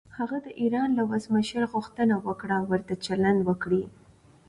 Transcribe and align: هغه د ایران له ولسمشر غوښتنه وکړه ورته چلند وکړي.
هغه 0.17 0.37
د 0.45 0.47
ایران 0.61 0.89
له 0.97 1.03
ولسمشر 1.09 1.63
غوښتنه 1.73 2.15
وکړه 2.27 2.57
ورته 2.71 2.93
چلند 3.05 3.39
وکړي. 3.49 3.83